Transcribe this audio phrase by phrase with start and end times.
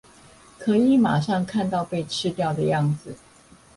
[0.57, 3.15] 可以馬上看到被吃掉的樣子